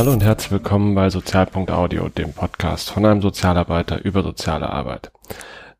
Hallo 0.00 0.12
und 0.12 0.24
herzlich 0.24 0.50
willkommen 0.50 0.94
bei 0.94 1.10
Sozialpunkt 1.10 1.70
Audio, 1.70 2.08
dem 2.08 2.32
Podcast 2.32 2.90
von 2.90 3.04
einem 3.04 3.20
Sozialarbeiter 3.20 4.02
über 4.02 4.22
soziale 4.22 4.70
Arbeit. 4.70 5.12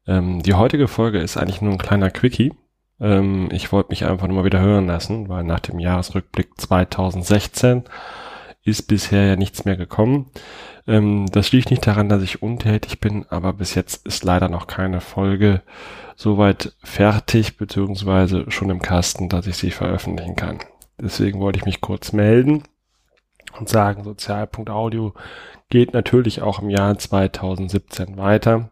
Ähm, 0.07 0.43
die 0.43 0.53
heutige 0.53 0.89
Folge 0.89 1.21
ist 1.21 1.39
eigentlich 1.39 1.63
nur 1.63 1.73
ein 1.73 1.79
kleiner 1.79 2.11
Quickie. 2.11 2.53
Ähm, 3.01 3.49
ich 3.51 3.73
wollte 3.73 3.89
mich 3.89 4.05
einfach 4.05 4.27
nur 4.27 4.37
mal 4.37 4.45
wieder 4.45 4.61
hören 4.61 4.89
lassen, 4.89 5.31
weil 5.31 5.43
nach 5.45 5.61
dem 5.61 5.79
Jahresrückblick 5.79 6.61
2016 6.61 7.85
ist 8.63 8.83
bisher 8.89 9.25
ja 9.25 9.37
nichts 9.37 9.65
mehr 9.65 9.77
gekommen. 9.77 10.27
Ähm, 10.87 11.25
das 11.33 11.53
liegt 11.53 11.71
nicht 11.71 11.87
daran, 11.87 12.11
dass 12.11 12.23
ich 12.23 12.43
untätig 12.43 13.01
bin, 13.01 13.25
aber 13.31 13.55
bis 13.55 13.75
jetzt 13.75 14.07
ist 14.07 14.23
leider 14.23 14.51
noch 14.51 14.67
keine 14.67 15.01
Folge 15.01 15.63
soweit 16.15 16.75
fertig, 16.85 17.57
beziehungsweise 17.57 18.51
schon 18.51 18.69
im 18.69 18.83
Kasten, 18.83 19.31
dass 19.31 19.47
ich 19.47 19.57
sie 19.57 19.71
veröffentlichen 19.71 20.37
kann. 20.37 20.59
Deswegen 21.01 21.41
wollte 21.41 21.59
ich 21.59 21.65
mich 21.65 21.81
kurz 21.81 22.13
melden 22.13 22.65
und 23.59 23.69
sagen, 23.69 24.05
Sozialpunkt-Audio 24.05 25.15
geht 25.69 25.93
natürlich 25.93 26.43
auch 26.43 26.61
im 26.61 26.71
Jahr 26.71 26.99
2017 26.99 28.17
weiter. 28.17 28.71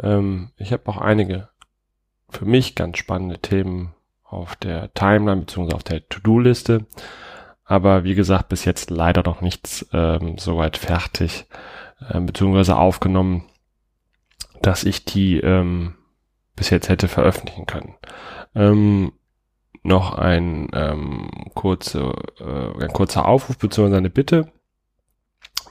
Ähm, 0.00 0.50
ich 0.56 0.72
habe 0.72 0.88
auch 0.88 0.98
einige 0.98 1.48
für 2.28 2.44
mich 2.44 2.74
ganz 2.74 2.98
spannende 2.98 3.38
Themen 3.38 3.94
auf 4.24 4.56
der 4.56 4.92
Timeline 4.94 5.42
beziehungsweise 5.42 5.76
auf 5.76 5.84
der 5.84 6.08
To-Do-Liste. 6.08 6.86
Aber 7.64 8.04
wie 8.04 8.14
gesagt, 8.14 8.48
bis 8.48 8.64
jetzt 8.64 8.90
leider 8.90 9.22
noch 9.22 9.40
nichts 9.40 9.86
ähm, 9.92 10.36
soweit 10.38 10.76
fertig 10.76 11.46
äh, 12.08 12.20
beziehungsweise 12.20 12.76
aufgenommen, 12.76 13.44
dass 14.60 14.84
ich 14.84 15.04
die 15.04 15.38
ähm, 15.38 15.94
bis 16.56 16.70
jetzt 16.70 16.88
hätte 16.88 17.08
veröffentlichen 17.08 17.66
können. 17.66 17.94
Ähm, 18.54 19.12
noch 19.82 20.14
ein, 20.14 20.68
ähm, 20.72 21.28
kurze, 21.54 22.12
äh, 22.38 22.84
ein 22.84 22.92
kurzer 22.92 23.26
Aufruf 23.26 23.58
beziehungsweise 23.58 23.98
eine 23.98 24.10
Bitte. 24.10 24.52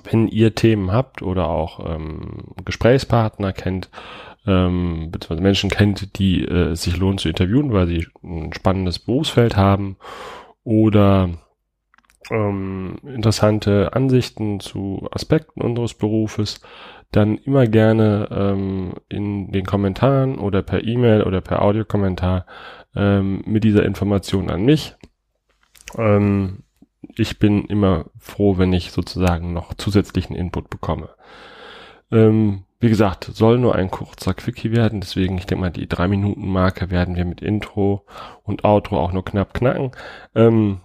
Wenn 0.03 0.27
ihr 0.27 0.55
Themen 0.55 0.91
habt 0.91 1.21
oder 1.21 1.47
auch 1.47 1.79
ähm, 1.85 2.53
Gesprächspartner 2.65 3.53
kennt, 3.53 3.89
ähm, 4.47 5.09
beziehungsweise 5.11 5.43
Menschen 5.43 5.69
kennt, 5.69 6.17
die 6.17 6.43
äh, 6.43 6.75
sich 6.75 6.97
lohnen 6.97 7.19
zu 7.19 7.29
interviewen, 7.29 7.71
weil 7.71 7.87
sie 7.87 8.07
ein 8.23 8.51
spannendes 8.53 8.99
Berufsfeld 8.99 9.55
haben 9.55 9.97
oder 10.63 11.29
ähm, 12.31 12.97
interessante 13.03 13.93
Ansichten 13.93 14.59
zu 14.59 15.07
Aspekten 15.11 15.61
unseres 15.61 15.93
Berufes, 15.93 16.61
dann 17.11 17.37
immer 17.37 17.67
gerne 17.67 18.29
ähm, 18.31 18.93
in 19.09 19.51
den 19.51 19.65
Kommentaren 19.65 20.39
oder 20.39 20.61
per 20.61 20.83
E-Mail 20.83 21.23
oder 21.23 21.41
per 21.41 21.61
Audiokommentar 21.61 22.45
ähm, 22.95 23.41
mit 23.45 23.63
dieser 23.63 23.85
Information 23.85 24.49
an 24.49 24.63
mich. 24.63 24.95
Ähm, 25.97 26.63
ich 27.15 27.39
bin 27.39 27.65
immer 27.65 28.05
froh, 28.17 28.57
wenn 28.57 28.73
ich 28.73 28.91
sozusagen 28.91 29.53
noch 29.53 29.73
zusätzlichen 29.73 30.35
Input 30.35 30.69
bekomme. 30.69 31.09
Ähm, 32.11 32.63
wie 32.79 32.89
gesagt, 32.89 33.25
soll 33.25 33.59
nur 33.59 33.75
ein 33.75 33.91
kurzer 33.91 34.33
Quickie 34.33 34.71
werden, 34.71 35.01
deswegen, 35.01 35.37
ich 35.37 35.45
denke 35.45 35.61
mal, 35.61 35.69
die 35.69 35.87
drei 35.87 36.07
Minuten 36.07 36.51
Marke 36.51 36.89
werden 36.89 37.15
wir 37.15 37.25
mit 37.25 37.41
Intro 37.41 38.05
und 38.43 38.65
Outro 38.65 38.99
auch 38.99 39.11
nur 39.11 39.23
knapp 39.23 39.53
knacken. 39.53 39.91
Ähm, 40.33 40.81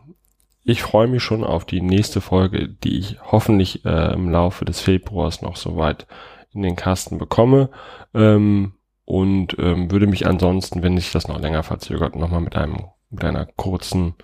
ich 0.63 0.83
freue 0.83 1.07
mich 1.07 1.23
schon 1.23 1.45
auf 1.45 1.65
die 1.65 1.81
nächste 1.81 2.21
Folge, 2.21 2.69
die 2.69 2.99
ich 2.99 3.19
hoffentlich 3.23 3.85
äh, 3.85 4.13
im 4.13 4.29
Laufe 4.29 4.65
des 4.65 4.81
Februars 4.81 5.41
noch 5.41 5.57
soweit 5.57 6.07
in 6.53 6.63
den 6.63 6.77
Kasten 6.77 7.19
bekomme. 7.19 7.71
Ähm, 8.15 8.73
und 9.07 9.57
ähm, 9.59 9.91
würde 9.91 10.07
mich 10.07 10.27
ansonsten, 10.27 10.83
wenn 10.83 10.99
sich 10.99 11.13
das 11.13 11.29
noch 11.29 11.41
länger 11.41 11.63
verzögert, 11.63 12.17
nochmal 12.17 12.43
mit 12.43 12.57
einem 12.57 12.85
mit 13.09 13.25
einer 13.25 13.47
kurzen 13.47 14.15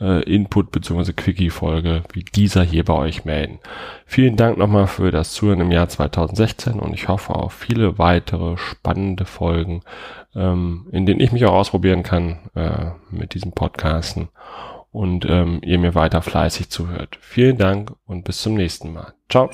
äh, 0.00 0.22
Input 0.22 0.70
bzw. 0.70 1.12
Quickie-Folge 1.12 2.04
wie 2.12 2.24
dieser 2.24 2.62
hier 2.62 2.84
bei 2.84 2.94
euch 2.94 3.24
melden. 3.24 3.58
Vielen 4.06 4.36
Dank 4.36 4.56
nochmal 4.56 4.86
für 4.86 5.10
das 5.10 5.32
Zuhören 5.32 5.60
im 5.60 5.72
Jahr 5.72 5.88
2016 5.88 6.80
und 6.80 6.94
ich 6.94 7.08
hoffe 7.08 7.34
auf 7.34 7.52
viele 7.52 7.98
weitere 7.98 8.56
spannende 8.56 9.24
Folgen, 9.24 9.82
ähm, 10.34 10.86
in 10.92 11.06
denen 11.06 11.20
ich 11.20 11.32
mich 11.32 11.44
auch 11.44 11.54
ausprobieren 11.54 12.02
kann 12.02 12.50
äh, 12.54 12.92
mit 13.10 13.34
diesem 13.34 13.52
Podcasten 13.52 14.28
und 14.92 15.26
ähm, 15.28 15.60
ihr 15.62 15.78
mir 15.78 15.94
weiter 15.94 16.22
fleißig 16.22 16.70
zuhört. 16.70 17.18
Vielen 17.20 17.58
Dank 17.58 17.92
und 18.06 18.24
bis 18.24 18.40
zum 18.40 18.54
nächsten 18.54 18.92
Mal. 18.92 19.14
Ciao. 19.28 19.50